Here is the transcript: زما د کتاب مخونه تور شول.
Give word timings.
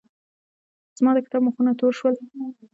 زما 0.97 1.11
د 1.15 1.19
کتاب 1.25 1.41
مخونه 1.45 1.71
تور 1.79 1.93
شول. 1.99 2.15